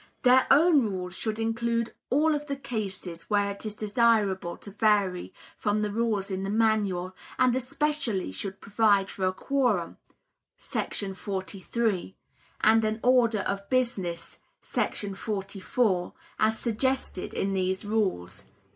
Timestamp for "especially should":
7.55-8.59